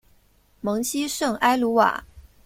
[0.61, 2.03] 蒙希圣埃卢瓦。